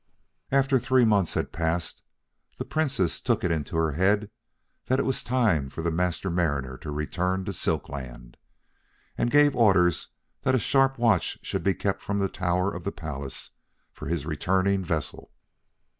[0.51, 2.01] After three months had passed,
[2.57, 4.31] the Princess took it into her head
[4.87, 8.35] that it was time for the Master Mariner to return to Silk Land,
[9.15, 10.07] and gave orders
[10.41, 13.51] that a sharp watch be kept from the tower of the palace
[13.93, 15.29] for his returning vessel.